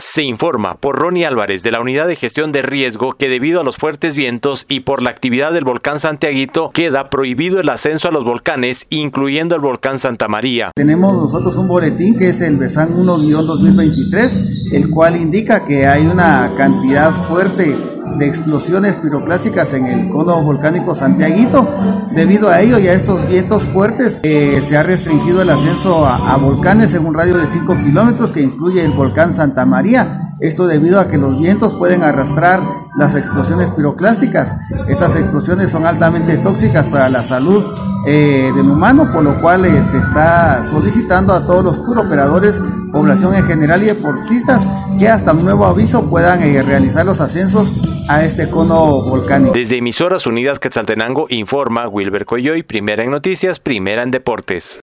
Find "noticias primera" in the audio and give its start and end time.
53.10-54.02